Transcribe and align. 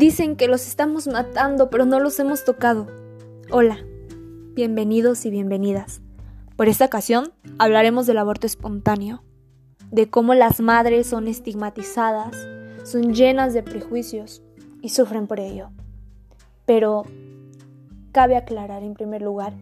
Dicen 0.00 0.34
que 0.34 0.48
los 0.48 0.66
estamos 0.66 1.06
matando, 1.08 1.68
pero 1.68 1.84
no 1.84 2.00
los 2.00 2.18
hemos 2.20 2.42
tocado. 2.46 2.86
Hola, 3.50 3.84
bienvenidos 4.54 5.26
y 5.26 5.30
bienvenidas. 5.30 6.00
Por 6.56 6.68
esta 6.68 6.86
ocasión 6.86 7.34
hablaremos 7.58 8.06
del 8.06 8.16
aborto 8.16 8.46
espontáneo, 8.46 9.22
de 9.90 10.08
cómo 10.08 10.32
las 10.32 10.58
madres 10.62 11.06
son 11.06 11.28
estigmatizadas, 11.28 12.34
son 12.82 13.12
llenas 13.12 13.52
de 13.52 13.62
prejuicios 13.62 14.42
y 14.80 14.88
sufren 14.88 15.26
por 15.26 15.38
ello. 15.38 15.68
Pero 16.64 17.04
cabe 18.10 18.36
aclarar 18.36 18.82
en 18.82 18.94
primer 18.94 19.20
lugar 19.20 19.52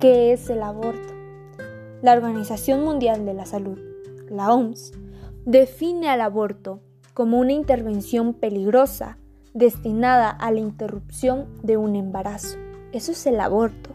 qué 0.00 0.32
es 0.32 0.48
el 0.48 0.62
aborto. 0.62 1.12
La 2.00 2.14
Organización 2.14 2.82
Mundial 2.84 3.26
de 3.26 3.34
la 3.34 3.44
Salud, 3.44 3.78
la 4.30 4.50
OMS, 4.50 4.92
define 5.44 6.08
al 6.08 6.22
aborto 6.22 6.80
como 7.12 7.38
una 7.38 7.52
intervención 7.52 8.32
peligrosa 8.32 9.18
destinada 9.54 10.28
a 10.28 10.50
la 10.50 10.60
interrupción 10.60 11.46
de 11.62 11.76
un 11.76 11.96
embarazo. 11.96 12.58
Eso 12.92 13.12
es 13.12 13.26
el 13.26 13.40
aborto. 13.40 13.90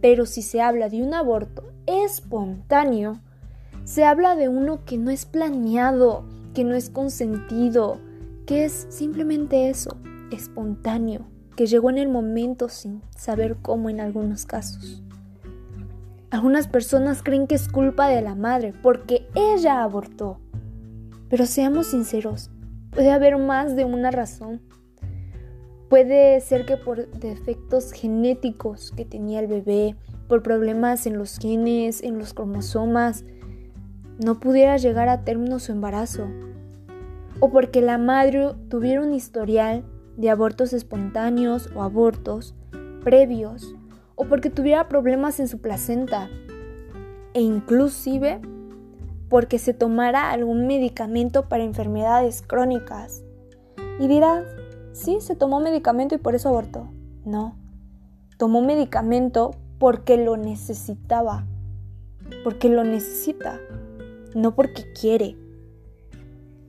Pero 0.00 0.26
si 0.26 0.42
se 0.42 0.60
habla 0.60 0.88
de 0.88 1.02
un 1.02 1.14
aborto 1.14 1.62
espontáneo, 1.86 3.20
se 3.84 4.04
habla 4.04 4.34
de 4.36 4.48
uno 4.48 4.84
que 4.84 4.98
no 4.98 5.10
es 5.10 5.24
planeado, 5.24 6.24
que 6.54 6.64
no 6.64 6.74
es 6.74 6.90
consentido, 6.90 7.98
que 8.46 8.64
es 8.64 8.86
simplemente 8.90 9.70
eso, 9.70 9.96
espontáneo, 10.30 11.26
que 11.56 11.66
llegó 11.66 11.90
en 11.90 11.98
el 11.98 12.08
momento 12.08 12.68
sin 12.68 13.02
saber 13.16 13.56
cómo 13.62 13.88
en 13.90 14.00
algunos 14.00 14.46
casos. 14.46 15.02
Algunas 16.30 16.66
personas 16.66 17.22
creen 17.22 17.46
que 17.46 17.54
es 17.54 17.68
culpa 17.68 18.08
de 18.08 18.22
la 18.22 18.34
madre 18.34 18.72
porque 18.82 19.28
ella 19.34 19.82
abortó. 19.82 20.40
Pero 21.28 21.46
seamos 21.46 21.88
sinceros, 21.88 22.50
puede 22.90 23.10
haber 23.10 23.36
más 23.36 23.76
de 23.76 23.84
una 23.84 24.10
razón. 24.10 24.60
Puede 25.92 26.40
ser 26.40 26.64
que 26.64 26.78
por 26.78 27.06
defectos 27.10 27.92
genéticos 27.92 28.92
que 28.96 29.04
tenía 29.04 29.40
el 29.40 29.46
bebé, 29.46 29.94
por 30.26 30.42
problemas 30.42 31.06
en 31.06 31.18
los 31.18 31.36
genes, 31.38 32.02
en 32.02 32.18
los 32.18 32.32
cromosomas, 32.32 33.26
no 34.18 34.40
pudiera 34.40 34.78
llegar 34.78 35.10
a 35.10 35.22
término 35.22 35.58
su 35.58 35.70
embarazo. 35.70 36.28
O 37.40 37.50
porque 37.50 37.82
la 37.82 37.98
madre 37.98 38.54
tuviera 38.70 39.02
un 39.02 39.12
historial 39.12 39.84
de 40.16 40.30
abortos 40.30 40.72
espontáneos 40.72 41.68
o 41.76 41.82
abortos 41.82 42.54
previos. 43.04 43.74
O 44.14 44.24
porque 44.24 44.48
tuviera 44.48 44.88
problemas 44.88 45.40
en 45.40 45.48
su 45.48 45.60
placenta. 45.60 46.30
E 47.34 47.42
inclusive 47.42 48.40
porque 49.28 49.58
se 49.58 49.74
tomara 49.74 50.30
algún 50.30 50.66
medicamento 50.66 51.50
para 51.50 51.64
enfermedades 51.64 52.40
crónicas. 52.40 53.22
Y 54.00 54.08
dirás, 54.08 54.46
Sí, 54.92 55.18
se 55.20 55.36
tomó 55.36 55.60
medicamento 55.60 56.14
y 56.14 56.18
por 56.18 56.34
eso 56.34 56.50
abortó. 56.50 56.88
No, 57.24 57.56
tomó 58.36 58.60
medicamento 58.60 59.52
porque 59.78 60.16
lo 60.16 60.36
necesitaba, 60.36 61.46
porque 62.44 62.68
lo 62.68 62.84
necesita, 62.84 63.58
no 64.34 64.54
porque 64.54 64.92
quiere. 64.92 65.36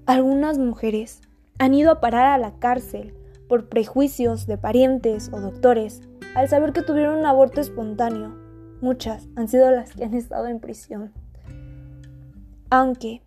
Algunas 0.06 0.58
mujeres 0.58 1.22
han 1.60 1.74
ido 1.74 1.92
a 1.92 2.00
parar 2.00 2.28
a 2.28 2.38
la 2.38 2.60
cárcel 2.60 3.14
por 3.50 3.68
prejuicios 3.68 4.48
de 4.48 4.58
parientes 4.58 5.30
o 5.34 5.42
doctores 5.42 6.02
al 6.36 6.48
saber 6.48 6.74
que 6.74 6.82
tuvieron 6.82 7.20
un 7.20 7.26
aborto 7.26 7.62
espontáneo. 7.62 8.36
Muchas 8.82 9.28
han 9.36 9.48
sido 9.48 9.70
las 9.70 9.94
que 9.94 10.06
han 10.06 10.14
estado 10.14 10.48
en 10.48 10.60
prisión. 10.60 11.12
Aunque, 12.70 13.22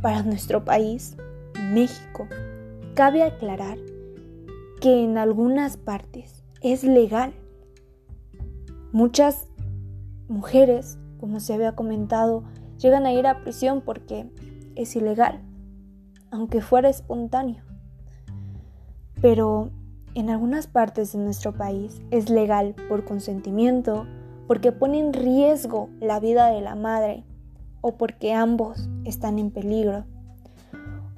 para 0.00 0.22
nuestro 0.22 0.64
país, 0.64 1.16
México, 1.72 2.28
cabe 2.94 3.22
aclarar 3.22 3.78
que 4.80 5.04
en 5.04 5.18
algunas 5.18 5.76
partes 5.76 6.44
es 6.60 6.84
legal. 6.84 7.32
Muchas 8.92 9.48
mujeres, 10.28 10.98
como 11.18 11.40
se 11.40 11.54
había 11.54 11.74
comentado, 11.74 12.44
llegan 12.78 13.06
a 13.06 13.12
ir 13.12 13.26
a 13.26 13.42
prisión 13.42 13.80
porque 13.80 14.30
es 14.74 14.96
ilegal, 14.96 15.40
aunque 16.30 16.60
fuera 16.60 16.88
espontáneo. 16.88 17.62
Pero 19.20 19.70
en 20.14 20.30
algunas 20.30 20.66
partes 20.66 21.12
de 21.12 21.18
nuestro 21.18 21.52
país 21.52 22.00
es 22.10 22.30
legal 22.30 22.74
por 22.88 23.04
consentimiento, 23.04 24.06
porque 24.46 24.72
pone 24.72 24.98
en 24.98 25.12
riesgo 25.12 25.88
la 26.00 26.20
vida 26.20 26.48
de 26.48 26.60
la 26.60 26.74
madre 26.74 27.24
o 27.80 27.96
porque 27.96 28.32
ambos 28.32 28.88
están 29.04 29.38
en 29.38 29.50
peligro. 29.50 30.04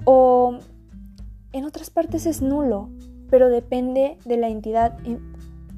O 0.05 0.57
en 1.51 1.65
otras 1.65 1.89
partes 1.89 2.25
es 2.25 2.41
nulo, 2.41 2.89
pero 3.29 3.49
depende 3.49 4.17
de 4.25 4.37
la 4.37 4.49
entidad 4.49 4.97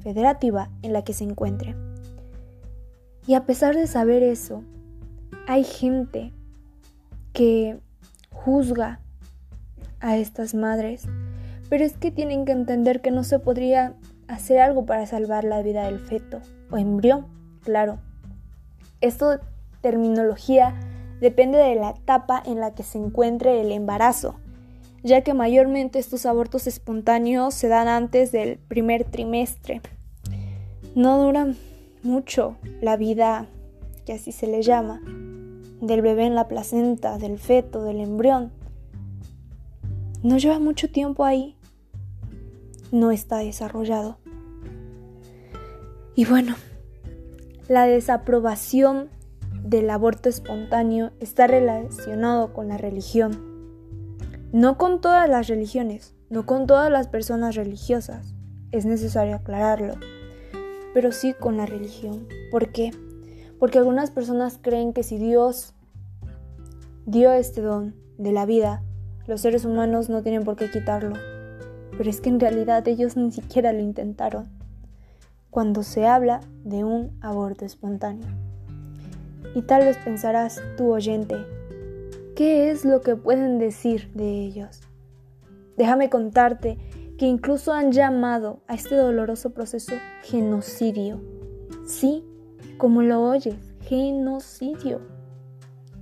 federativa 0.02 0.70
en 0.82 0.92
la 0.92 1.02
que 1.02 1.12
se 1.12 1.24
encuentre. 1.24 1.74
Y 3.26 3.34
a 3.34 3.44
pesar 3.44 3.76
de 3.76 3.86
saber 3.86 4.22
eso, 4.22 4.62
hay 5.46 5.64
gente 5.64 6.32
que 7.32 7.78
juzga 8.30 9.00
a 10.00 10.16
estas 10.16 10.54
madres, 10.54 11.06
pero 11.68 11.84
es 11.84 11.96
que 11.96 12.10
tienen 12.10 12.44
que 12.44 12.52
entender 12.52 13.00
que 13.00 13.10
no 13.10 13.22
se 13.22 13.38
podría 13.38 13.94
hacer 14.28 14.60
algo 14.60 14.84
para 14.86 15.06
salvar 15.06 15.44
la 15.44 15.62
vida 15.62 15.84
del 15.84 16.00
feto 16.00 16.40
o 16.70 16.78
embrión, 16.78 17.26
claro. 17.62 17.98
Esto 19.00 19.38
terminología 19.80 20.74
depende 21.20 21.58
de 21.58 21.74
la 21.76 21.90
etapa 21.90 22.42
en 22.44 22.60
la 22.60 22.74
que 22.74 22.82
se 22.82 22.98
encuentre 22.98 23.60
el 23.60 23.70
embarazo 23.72 24.36
ya 25.02 25.22
que 25.22 25.34
mayormente 25.34 25.98
estos 25.98 26.26
abortos 26.26 26.66
espontáneos 26.66 27.54
se 27.54 27.68
dan 27.68 27.88
antes 27.88 28.32
del 28.32 28.58
primer 28.58 29.04
trimestre. 29.04 29.80
No 30.94 31.22
duran 31.22 31.56
mucho 32.02 32.56
la 32.80 32.96
vida, 32.96 33.46
que 34.06 34.12
así 34.12 34.32
se 34.32 34.46
le 34.46 34.62
llama, 34.62 35.00
del 35.80 36.02
bebé 36.02 36.26
en 36.26 36.34
la 36.34 36.48
placenta, 36.48 37.18
del 37.18 37.38
feto, 37.38 37.82
del 37.82 38.00
embrión. 38.00 38.52
No 40.22 40.38
lleva 40.38 40.58
mucho 40.58 40.90
tiempo 40.90 41.24
ahí. 41.24 41.56
No 42.92 43.10
está 43.10 43.38
desarrollado. 43.38 44.18
Y 46.14 46.26
bueno, 46.26 46.54
la 47.68 47.86
desaprobación 47.86 49.08
del 49.64 49.88
aborto 49.90 50.28
espontáneo 50.28 51.10
está 51.20 51.46
relacionado 51.46 52.52
con 52.52 52.68
la 52.68 52.76
religión. 52.76 53.51
No 54.52 54.76
con 54.76 55.00
todas 55.00 55.30
las 55.30 55.48
religiones, 55.48 56.14
no 56.28 56.44
con 56.44 56.66
todas 56.66 56.90
las 56.90 57.08
personas 57.08 57.54
religiosas, 57.54 58.34
es 58.70 58.84
necesario 58.84 59.34
aclararlo, 59.34 59.94
pero 60.92 61.10
sí 61.10 61.32
con 61.32 61.56
la 61.56 61.64
religión. 61.64 62.28
¿Por 62.50 62.70
qué? 62.70 62.90
Porque 63.58 63.78
algunas 63.78 64.10
personas 64.10 64.58
creen 64.60 64.92
que 64.92 65.04
si 65.04 65.16
Dios 65.16 65.72
dio 67.06 67.32
este 67.32 67.62
don 67.62 67.94
de 68.18 68.32
la 68.32 68.44
vida, 68.44 68.82
los 69.26 69.40
seres 69.40 69.64
humanos 69.64 70.10
no 70.10 70.22
tienen 70.22 70.44
por 70.44 70.56
qué 70.56 70.70
quitarlo. 70.70 71.16
Pero 71.96 72.10
es 72.10 72.20
que 72.20 72.28
en 72.28 72.38
realidad 72.38 72.86
ellos 72.88 73.16
ni 73.16 73.32
siquiera 73.32 73.72
lo 73.72 73.80
intentaron. 73.80 74.50
Cuando 75.48 75.82
se 75.82 76.06
habla 76.06 76.40
de 76.62 76.84
un 76.84 77.16
aborto 77.22 77.64
espontáneo. 77.64 78.28
Y 79.54 79.62
tal 79.62 79.84
vez 79.84 79.96
pensarás, 79.96 80.60
tu 80.76 80.92
oyente, 80.92 81.36
¿Qué 82.42 82.72
es 82.72 82.84
lo 82.84 83.02
que 83.02 83.14
pueden 83.14 83.60
decir 83.60 84.10
de 84.14 84.44
ellos? 84.44 84.80
Déjame 85.76 86.10
contarte 86.10 86.76
que 87.16 87.24
incluso 87.24 87.72
han 87.72 87.92
llamado 87.92 88.64
a 88.66 88.74
este 88.74 88.96
doloroso 88.96 89.50
proceso 89.50 89.92
genocidio. 90.24 91.20
Sí, 91.86 92.24
como 92.78 93.02
lo 93.02 93.22
oyes, 93.22 93.76
genocidio. 93.82 95.02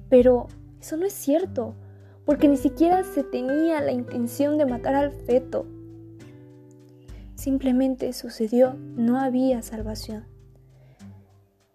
Pero 0.08 0.46
eso 0.80 0.96
no 0.96 1.04
es 1.04 1.12
cierto, 1.12 1.74
porque 2.24 2.48
ni 2.48 2.56
siquiera 2.56 3.04
se 3.04 3.22
tenía 3.22 3.82
la 3.82 3.92
intención 3.92 4.56
de 4.56 4.64
matar 4.64 4.94
al 4.94 5.12
feto. 5.12 5.66
Simplemente 7.34 8.14
sucedió, 8.14 8.76
no 8.96 9.20
había 9.20 9.60
salvación. 9.60 10.24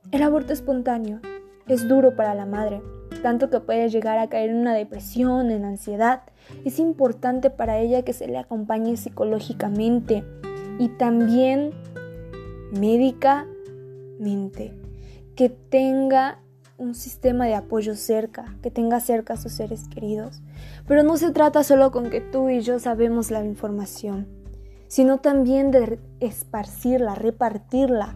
El 0.10 0.24
aborto 0.24 0.54
espontáneo 0.54 1.20
es 1.68 1.88
duro 1.88 2.16
para 2.16 2.34
la 2.34 2.48
madre, 2.48 2.82
tanto 3.26 3.50
que 3.50 3.60
puede 3.60 3.90
llegar 3.90 4.20
a 4.20 4.30
caer 4.30 4.52
en 4.52 4.58
una 4.58 4.76
depresión, 4.76 5.50
en 5.50 5.66
ansiedad. 5.66 6.22
Es 6.64 6.78
importante 6.78 7.50
para 7.50 7.80
ella 7.80 8.04
que 8.04 8.14
se 8.14 8.28
le 8.28 8.38
acompañe 8.38 8.98
psicológicamente 8.98 10.24
y 10.78 10.90
también 10.90 11.72
médicamente, 12.72 14.76
que 15.36 15.50
tenga 15.50 16.38
un 16.78 16.94
sistema 16.94 17.48
de 17.48 17.56
apoyo 17.56 17.96
cerca, 17.96 18.58
que 18.62 18.70
tenga 18.70 19.00
cerca 19.00 19.34
a 19.34 19.38
sus 19.38 19.54
seres 19.54 19.88
queridos. 19.88 20.44
Pero 20.88 21.02
no 21.02 21.18
se 21.18 21.32
trata 21.32 21.64
solo 21.64 21.90
con 21.90 22.12
que 22.12 22.22
tú 22.22 22.50
y 22.50 22.62
yo 22.62 22.78
sabemos 22.78 23.32
la 23.32 23.44
información, 23.44 24.28
sino 24.88 25.18
también 25.18 25.72
de 25.72 25.98
esparcirla, 26.20 27.16
repartirla. 27.16 28.16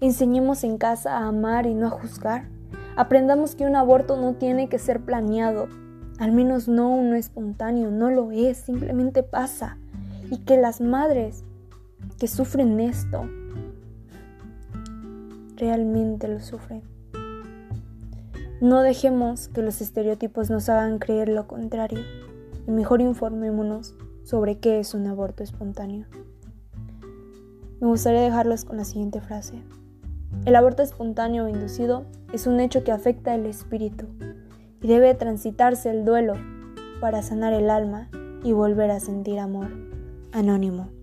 Enseñemos 0.00 0.64
en 0.64 0.78
casa 0.78 1.18
a 1.18 1.28
amar 1.28 1.66
y 1.66 1.74
no 1.74 1.88
a 1.88 1.90
juzgar. 1.90 2.48
Aprendamos 2.96 3.54
que 3.54 3.64
un 3.64 3.76
aborto 3.76 4.16
no 4.16 4.34
tiene 4.34 4.68
que 4.68 4.78
ser 4.78 5.00
planeado, 5.00 5.68
al 6.18 6.32
menos 6.32 6.68
no 6.68 6.88
uno 6.90 7.16
espontáneo, 7.16 7.90
no 7.90 8.10
lo 8.10 8.30
es, 8.32 8.58
simplemente 8.58 9.22
pasa. 9.22 9.78
y 10.30 10.38
que 10.38 10.56
las 10.56 10.80
madres 10.80 11.44
que 12.18 12.26
sufren 12.26 12.80
esto 12.80 13.28
realmente 15.56 16.26
lo 16.26 16.40
sufren. 16.40 16.82
No 18.62 18.80
dejemos 18.80 19.48
que 19.48 19.60
los 19.60 19.80
estereotipos 19.82 20.48
nos 20.48 20.68
hagan 20.68 20.98
creer 20.98 21.28
lo 21.28 21.46
contrario 21.46 22.00
y 22.66 22.70
mejor 22.70 23.02
informémonos 23.02 23.94
sobre 24.22 24.58
qué 24.58 24.78
es 24.78 24.94
un 24.94 25.06
aborto 25.06 25.42
espontáneo. 25.42 26.06
Me 27.80 27.88
gustaría 27.88 28.20
dejarlos 28.20 28.64
con 28.64 28.76
la 28.76 28.84
siguiente 28.84 29.20
frase. 29.20 29.62
El 30.44 30.56
aborto 30.56 30.82
espontáneo 30.82 31.44
o 31.44 31.48
inducido 31.48 32.04
es 32.32 32.46
un 32.46 32.60
hecho 32.60 32.84
que 32.84 32.92
afecta 32.92 33.34
el 33.34 33.46
espíritu 33.46 34.06
y 34.80 34.88
debe 34.88 35.14
transitarse 35.14 35.90
el 35.90 36.04
duelo 36.04 36.34
para 37.00 37.22
sanar 37.22 37.52
el 37.52 37.70
alma 37.70 38.08
y 38.42 38.52
volver 38.52 38.90
a 38.90 39.00
sentir 39.00 39.38
amor. 39.38 39.68
Anónimo. 40.32 41.01